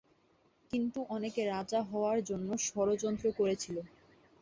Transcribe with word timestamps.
কিন্তু 0.71 0.99
অনেকে 1.09 1.41
রাজা 1.47 1.79
হওয়ার 1.89 2.17
জন্য 2.29 2.49
ষড়যন্ত্র 2.67 3.25
করেছিল। 3.39 3.77